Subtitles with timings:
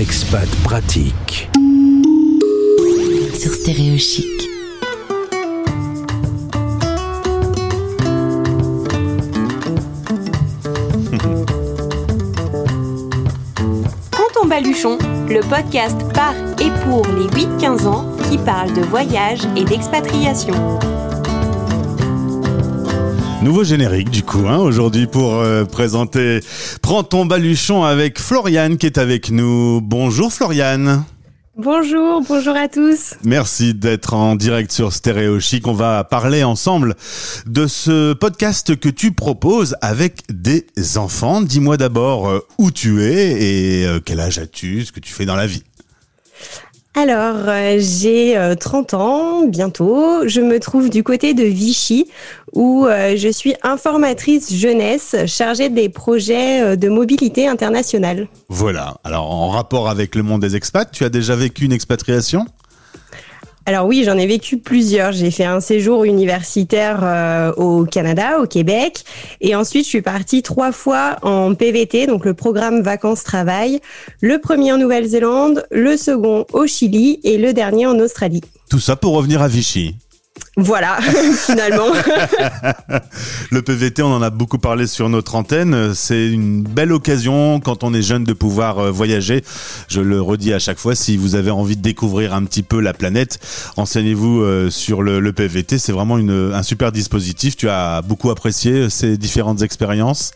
[0.00, 1.50] Expat pratique.
[3.38, 4.24] Sur Stéréo Chic.
[14.10, 14.96] Canton Baluchon,
[15.28, 17.26] le podcast par et pour les
[17.58, 20.54] 8-15 ans qui parle de voyage et d'expatriation.
[23.42, 26.40] Nouveau générique du coup, hein, aujourd'hui pour euh, présenter
[26.82, 29.80] Prends ton baluchon avec Floriane qui est avec nous.
[29.80, 31.04] Bonjour Floriane.
[31.56, 33.14] Bonjour, bonjour à tous.
[33.24, 35.66] Merci d'être en direct sur Stéréo Chic.
[35.66, 36.94] On va parler ensemble
[37.46, 40.66] de ce podcast que tu proposes avec des
[40.96, 41.40] enfants.
[41.40, 45.24] Dis-moi d'abord euh, où tu es et euh, quel âge as-tu, ce que tu fais
[45.24, 45.64] dans la vie.
[46.94, 50.26] Alors, euh, j'ai 30 ans bientôt.
[50.26, 52.08] Je me trouve du côté de Vichy
[52.52, 58.28] où euh, je suis informatrice jeunesse chargée des projets euh, de mobilité internationale.
[58.48, 58.96] Voilà.
[59.04, 62.46] Alors, en rapport avec le monde des expats, tu as déjà vécu une expatriation?
[63.66, 65.12] Alors oui, j'en ai vécu plusieurs.
[65.12, 69.04] J'ai fait un séjour universitaire euh, au Canada, au Québec,
[69.40, 73.80] et ensuite je suis partie trois fois en PVT, donc le programme vacances-travail.
[74.20, 78.42] Le premier en Nouvelle-Zélande, le second au Chili et le dernier en Australie.
[78.70, 79.94] Tout ça pour revenir à Vichy.
[80.56, 80.98] Voilà,
[81.46, 81.92] finalement.
[83.50, 85.94] le PVT, on en a beaucoup parlé sur notre antenne.
[85.94, 89.44] C'est une belle occasion quand on est jeune de pouvoir euh, voyager.
[89.88, 92.80] Je le redis à chaque fois, si vous avez envie de découvrir un petit peu
[92.80, 93.38] la planète,
[93.76, 95.78] renseignez-vous euh, sur le, PVT.
[95.78, 97.56] C'est vraiment un super dispositif.
[97.56, 100.32] Tu as beaucoup apprécié ces différentes expériences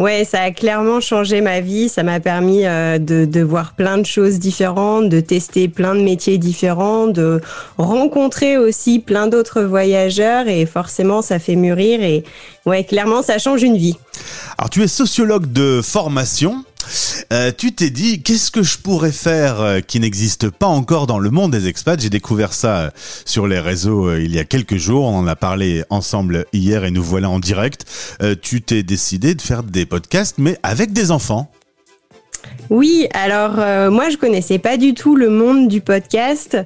[0.00, 1.90] Ouais, ça a clairement changé ma vie.
[1.90, 6.00] Ça m'a permis euh, de, de, voir plein de choses différentes, de tester plein de
[6.00, 7.42] métiers différents, de
[7.76, 12.24] rencontrer aussi plein d'autres voyageurs et forcément ça fait mûrir et
[12.64, 13.98] ouais, clairement ça change une vie.
[14.56, 16.64] Alors tu es sociologue de formation.
[17.32, 21.18] Euh, tu t'es dit, qu'est-ce que je pourrais faire euh, qui n'existe pas encore dans
[21.18, 22.00] le monde des expats?
[22.00, 22.90] J'ai découvert ça euh,
[23.24, 25.04] sur les réseaux il y a quelques jours.
[25.04, 27.84] On en a parlé ensemble hier et nous voilà en direct.
[28.42, 31.50] tu t'es décidé de faire des podcasts, mais avec des enfants.
[32.70, 33.56] Oui, alors
[33.90, 36.56] moi je connaissais pas du tout le monde du podcast.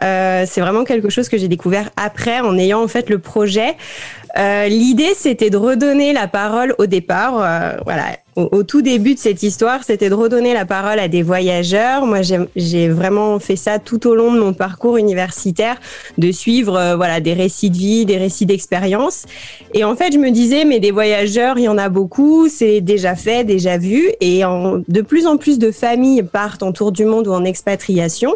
[0.00, 3.76] c'est vraiment quelque chose que j'ai découvert après en ayant en fait le projet.
[4.36, 7.40] Euh, l'idée, c'était de redonner la parole au départ.
[7.40, 11.22] Euh, voilà, au, tout début de cette histoire, c'était de redonner la parole à des
[11.22, 12.04] voyageurs.
[12.04, 12.20] Moi,
[12.56, 15.76] j'ai vraiment fait ça tout au long de mon parcours universitaire,
[16.18, 19.24] de suivre euh, voilà des récits de vie, des récits d'expérience.
[19.72, 22.80] Et en fait, je me disais, mais des voyageurs, il y en a beaucoup, c'est
[22.80, 24.42] déjà fait, déjà vu, et
[24.88, 28.34] de plus en plus de familles partent en tour du monde ou en expatriation.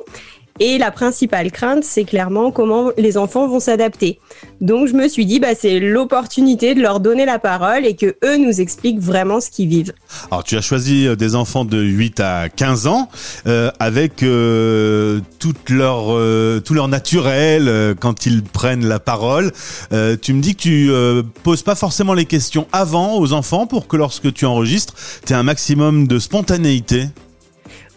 [0.60, 4.18] Et la principale crainte, c'est clairement comment les enfants vont s'adapter.
[4.60, 8.16] Donc je me suis dit, bah, c'est l'opportunité de leur donner la parole et que
[8.24, 9.92] eux nous expliquent vraiment ce qu'ils vivent.
[10.30, 13.08] Alors tu as choisi euh, des enfants de 8 à 15 ans
[13.46, 16.06] euh, avec euh, toute leur,
[16.62, 19.52] tout leur naturel quand ils prennent la parole.
[19.90, 23.96] tu me dis que tu poses pas forcément les questions avant aux enfants pour que
[23.96, 27.08] lorsque tu enregistres, tu aies un maximum de spontanéité.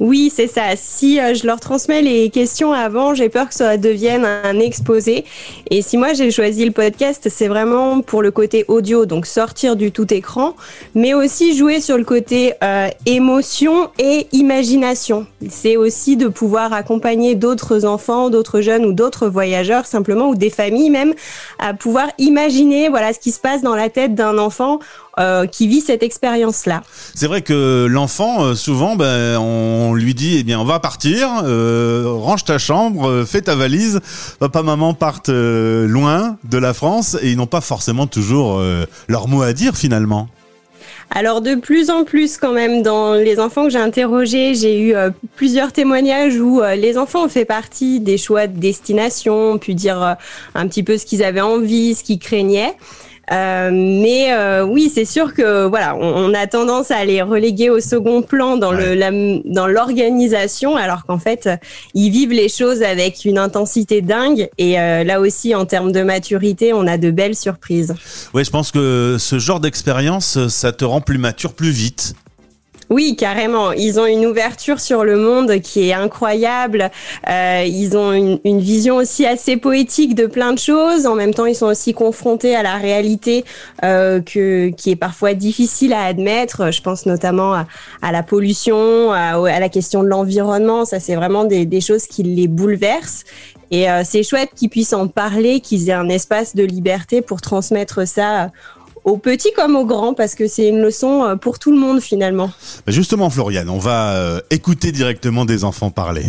[0.01, 0.63] Oui, c'est ça.
[0.75, 5.25] Si euh, je leur transmets les questions avant, j'ai peur que ça devienne un exposé.
[5.69, 9.75] Et si moi j'ai choisi le podcast, c'est vraiment pour le côté audio, donc sortir
[9.75, 10.55] du tout écran,
[10.95, 15.27] mais aussi jouer sur le côté euh, émotion et imagination.
[15.49, 20.49] C'est aussi de pouvoir accompagner d'autres enfants, d'autres jeunes ou d'autres voyageurs simplement, ou des
[20.49, 21.13] familles même,
[21.59, 24.79] à pouvoir imaginer voilà ce qui se passe dans la tête d'un enfant
[25.19, 26.83] euh, qui vit cette expérience-là.
[27.15, 31.27] C'est vrai que l'enfant, euh, souvent, ben, on lui dit, eh bien, on va partir,
[31.43, 33.99] euh, range ta chambre, fais ta valise.
[34.39, 38.61] Papa, maman partent loin de la France et ils n'ont pas forcément toujours
[39.09, 40.29] leur mot à dire finalement.
[41.09, 44.95] Alors de plus en plus quand même dans les enfants que j'ai interrogés, j'ai eu
[45.35, 50.15] plusieurs témoignages où les enfants ont fait partie des choix de destination, ont pu dire
[50.55, 52.75] un petit peu ce qu'ils avaient envie, ce qu'ils craignaient.
[53.31, 57.79] Euh, mais euh, oui, c'est sûr que voilà, on, a tendance à les reléguer au
[57.79, 61.49] second plan dans le dans l'organisation, alors qu'en fait,
[61.93, 64.49] ils vivent les choses avec une intensité dingue.
[64.57, 67.93] Et euh, là aussi, en termes de maturité, on a de belles surprises.
[68.33, 72.15] Oui, je pense que ce genre d'expérience, ça te rend plus mature plus vite.
[72.91, 73.71] Oui, carrément.
[73.71, 76.91] Ils ont une ouverture sur le monde qui est incroyable.
[77.29, 81.05] Euh, ils ont une, vision aussi assez poétique de plein de choses.
[81.07, 83.45] En même temps, ils sont aussi confrontés à la réalité
[83.85, 86.71] euh, que, qui est parfois difficile à admettre.
[86.71, 87.53] Je pense notamment
[88.01, 90.83] à, la pollution, à, la question de l'environnement.
[90.83, 93.23] Ça, c'est vraiment des, des choses qui les bouleversent.
[93.71, 97.39] Et euh, c'est chouette qu'ils puissent en parler, qu'ils aient un espace de liberté pour
[97.39, 98.51] transmettre ça
[99.03, 102.51] aux petits comme aux grands, parce que c'est une leçon pour tout le monde finalement.
[102.85, 106.25] Bah, justement, Floriane, on va écouter directement des enfants parler.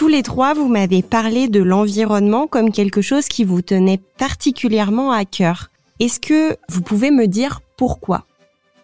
[0.00, 5.12] Tous les trois, vous m'avez parlé de l'environnement comme quelque chose qui vous tenait particulièrement
[5.12, 5.70] à cœur.
[5.98, 8.24] Est-ce que vous pouvez me dire pourquoi?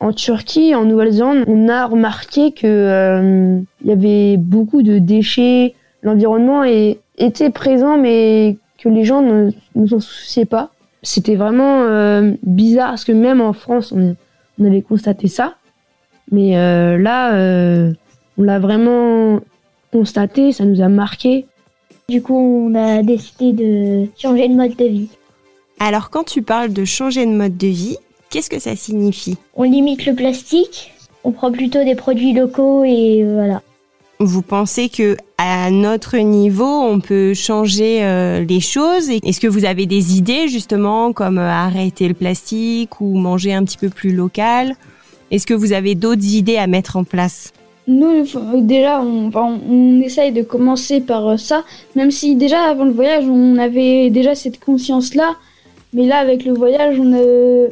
[0.01, 5.75] En Turquie, en Nouvelle-Zélande, on a remarqué que euh, il y avait beaucoup de déchets,
[6.03, 9.51] l'environnement était présent, mais que les gens ne,
[9.87, 10.71] s'en souciaient pas.
[11.03, 14.17] C'était vraiment euh, bizarre parce que même en France, on,
[14.65, 15.57] avait constaté ça,
[16.33, 17.33] mais euh, là,
[18.39, 19.41] on l'a vraiment
[19.93, 21.47] constaté, ça nous a marqué.
[22.09, 25.11] Du coup, on a décidé de changer de mode de vie.
[25.79, 27.99] Alors, quand tu parles de changer de mode de vie,
[28.31, 29.37] Qu'est-ce que ça signifie?
[29.55, 30.93] On limite le plastique,
[31.25, 33.63] on prend plutôt des produits locaux et euh, voilà.
[34.19, 39.67] Vous pensez que à notre niveau, on peut changer euh, les choses Est-ce que vous
[39.67, 44.15] avez des idées justement comme euh, arrêter le plastique ou manger un petit peu plus
[44.15, 44.75] local?
[45.31, 47.53] Est-ce que vous avez d'autres idées à mettre en place?
[47.87, 48.25] Nous,
[48.63, 53.59] déjà, on, on, essaye de commencer par ça, même si déjà avant le voyage, on
[53.59, 55.37] avait déjà cette conscience-là,
[55.93, 57.13] mais là, avec le voyage, on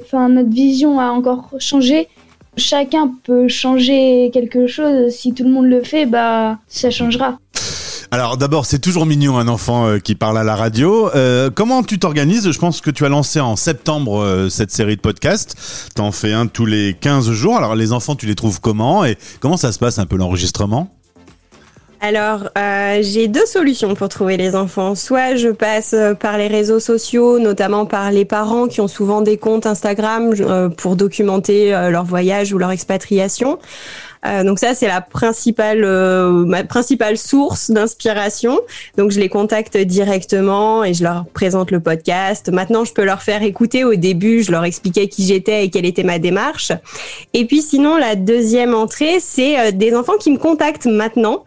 [0.03, 2.09] enfin, notre vision a encore changé.
[2.57, 5.11] Chacun peut changer quelque chose.
[5.11, 7.39] Si tout le monde le fait, bah, ça changera.
[8.15, 11.11] Alors d'abord, c'est toujours mignon un enfant euh, qui parle à la radio.
[11.17, 12.49] Euh, comment tu t'organises?
[12.49, 15.91] Je pense que tu as lancé en septembre euh, cette série de podcasts.
[15.97, 17.57] T'en fais un tous les 15 jours.
[17.57, 19.05] Alors les enfants, tu les trouves comment?
[19.05, 20.95] Et comment ça se passe un peu l'enregistrement?
[22.01, 22.51] Alors,
[23.01, 24.95] j'ai deux solutions pour trouver les enfants.
[24.95, 29.39] Soit je passe par les réseaux sociaux, notamment par les parents qui ont souvent des
[29.39, 30.35] comptes Instagram
[30.77, 33.59] pour documenter leur voyage ou leur expatriation.
[34.27, 38.61] Euh, donc ça, c'est la principale, euh, ma principale source d'inspiration.
[38.97, 42.51] Donc je les contacte directement et je leur présente le podcast.
[42.51, 43.85] Maintenant, je peux leur faire écouter.
[43.85, 46.73] Au début, je leur expliquais qui j'étais et quelle était ma démarche.
[47.33, 51.45] Et puis sinon, la deuxième entrée, c'est euh, des enfants qui me contactent maintenant,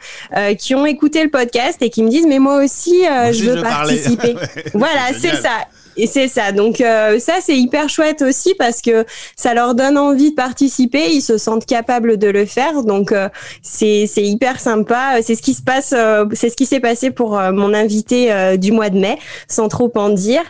[0.60, 4.36] qui ont écouté le podcast et qui me disent mais moi aussi, je veux participer.
[4.74, 5.50] voilà, c'est ça.
[5.98, 6.52] Et c'est ça.
[6.52, 9.06] Donc euh, ça, c'est hyper chouette aussi parce que
[9.36, 11.10] ça leur donne envie de participer.
[11.12, 12.84] Ils se sentent capables de le faire.
[12.84, 13.30] Donc euh,
[13.64, 15.22] c'est c'est hyper sympa.
[15.24, 15.94] C'est ce qui se passe.
[15.98, 19.18] Euh, c'est ce qui s'est passé pour mon invité du mois de mai,
[19.48, 20.42] sans trop en dire.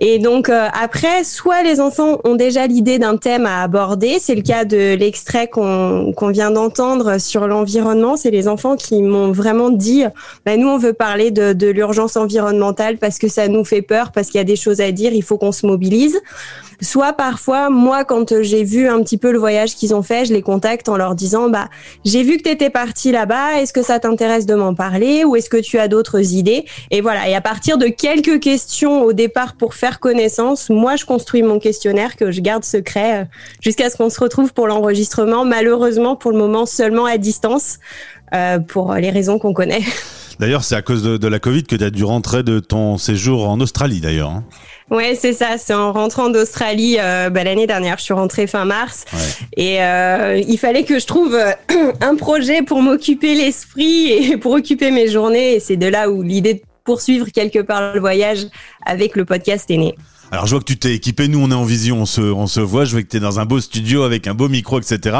[0.00, 4.18] Et donc après, soit les enfants ont déjà l'idée d'un thème à aborder.
[4.20, 8.16] C'est le cas de l'extrait qu'on qu'on vient d'entendre sur l'environnement.
[8.16, 10.04] C'est les enfants qui m'ont vraiment dit,
[10.46, 14.12] bah, nous on veut parler de, de l'urgence environnementale parce que ça nous fait peur,
[14.12, 16.20] parce qu'il y a des choses à dire il faut qu'on se mobilise.
[16.80, 20.32] Soit parfois, moi, quand j'ai vu un petit peu le voyage qu'ils ont fait, je
[20.32, 21.68] les contacte en leur disant, bah,
[22.04, 25.36] j'ai vu que tu étais parti là-bas, est-ce que ça t'intéresse de m'en parler ou
[25.36, 26.64] est-ce que tu as d'autres idées?
[26.90, 31.04] Et voilà, et à partir de quelques questions au départ pour faire connaissance, moi, je
[31.04, 33.24] construis mon questionnaire que je garde secret euh,
[33.60, 37.78] jusqu'à ce qu'on se retrouve pour l'enregistrement, malheureusement pour le moment seulement à distance,
[38.34, 39.82] euh, pour les raisons qu'on connaît.
[40.38, 43.48] D'ailleurs, c'est à cause de, la Covid que tu as dû rentrer de ton séjour
[43.48, 44.30] en Australie, d'ailleurs.
[44.30, 44.44] Hein.
[44.90, 45.56] Ouais, c'est ça.
[45.58, 47.96] C'est en rentrant d'Australie euh, bah, l'année dernière.
[47.98, 49.04] Je suis rentrée fin mars
[49.56, 51.52] et euh, il fallait que je trouve euh,
[52.00, 55.54] un projet pour m'occuper l'esprit et pour occuper mes journées.
[55.54, 58.46] Et c'est de là où l'idée de poursuivre quelque part le voyage
[58.84, 59.94] avec le podcast est née.
[60.32, 62.46] Alors je vois que tu t'es équipé, nous on est en vision, on se, on
[62.46, 64.80] se voit, je vois que tu es dans un beau studio avec un beau micro,
[64.80, 65.18] etc.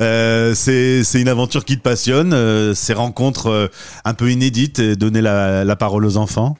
[0.00, 3.66] Euh, c'est une aventure qui te passionne, euh, ces rencontres euh,
[4.06, 6.56] un peu inédites, donner la, la parole aux enfants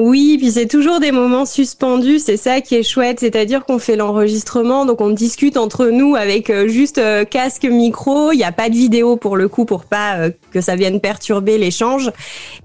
[0.00, 3.96] oui, puis c'est toujours des moments suspendus, c'est ça qui est chouette, c'est-à-dire qu'on fait
[3.96, 8.52] l'enregistrement, donc on discute entre nous avec euh, juste euh, casque, micro, il n'y a
[8.52, 12.12] pas de vidéo pour le coup pour pas euh, que ça vienne perturber l'échange.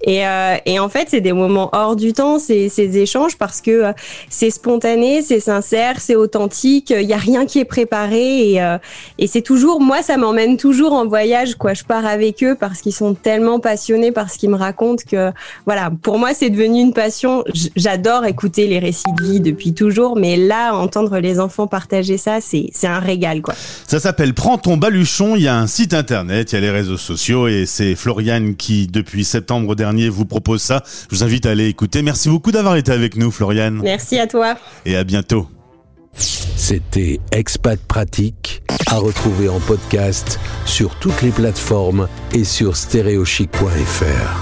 [0.06, 0.22] Et,
[0.66, 3.92] et en fait, c'est des moments hors du temps, ces, ces échanges, parce que
[4.28, 8.76] c'est spontané, c'est sincère, c'est authentique, il n'y a rien qui est préparé et,
[9.18, 11.74] et c'est toujours, moi, ça m'emmène toujours en voyage, quoi.
[11.74, 15.32] Je pars avec eux parce qu'ils sont tellement passionnés par ce qu'ils me racontent que,
[15.64, 17.23] voilà, pour moi, c'est devenu une passion
[17.76, 22.38] J'adore écouter les récits de vie depuis toujours, mais là, entendre les enfants partager ça,
[22.40, 23.54] c'est un régal, quoi.
[23.86, 25.36] Ça s'appelle Prends ton baluchon.
[25.36, 28.56] Il y a un site internet, il y a les réseaux sociaux et c'est Floriane
[28.56, 30.82] qui, depuis septembre dernier, vous propose ça.
[31.10, 32.02] Je vous invite à aller écouter.
[32.02, 33.80] Merci beaucoup d'avoir été avec nous, Floriane.
[33.82, 34.56] Merci à toi.
[34.84, 35.48] Et à bientôt.
[36.16, 44.40] C'était Expat Pratique, à retrouver en podcast sur toutes les plateformes et sur stéréochic.fr.